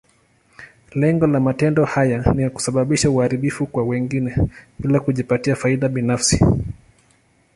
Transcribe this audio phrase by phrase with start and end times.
[1.01, 4.35] Lengo la matendo haya ni kusababisha uharibifu kwa wengine,
[4.79, 6.45] bila kujipatia faida binafsi.